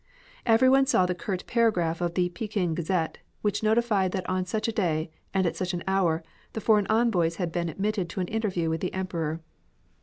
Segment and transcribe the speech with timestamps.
[0.47, 4.67] Every one saw the curt paragraph in the Peking Gazette, which notified that on such
[4.67, 8.27] a day and at such an hour the foreign envoys had been admitted to an
[8.27, 9.41] interview with the Emperor.